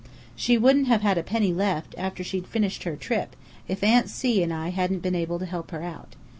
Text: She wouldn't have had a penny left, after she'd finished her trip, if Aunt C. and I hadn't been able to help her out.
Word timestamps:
She 0.35 0.57
wouldn't 0.57 0.87
have 0.87 1.03
had 1.03 1.19
a 1.19 1.21
penny 1.21 1.53
left, 1.53 1.93
after 1.95 2.23
she'd 2.23 2.47
finished 2.47 2.85
her 2.85 2.95
trip, 2.95 3.35
if 3.67 3.83
Aunt 3.83 4.09
C. 4.09 4.41
and 4.41 4.51
I 4.51 4.69
hadn't 4.69 5.03
been 5.03 5.13
able 5.13 5.37
to 5.37 5.45
help 5.45 5.69
her 5.69 5.83
out. 5.83 6.15